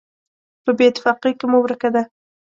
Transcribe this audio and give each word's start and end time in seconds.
په 0.63 0.71
بېاتفاقۍ 0.77 1.31
کې 1.39 1.45
مو 1.51 1.57
ورکه 1.63 1.89
ده. 1.95 2.03